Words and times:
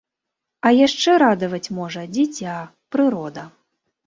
А 0.69 0.71
яшчэ 0.77 1.11
радаваць 1.23 1.73
можа 1.81 2.01
дзіця, 2.15 2.57
прырода. 2.97 3.47